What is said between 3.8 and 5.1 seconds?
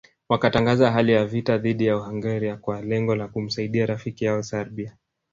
rafiki yao Serbia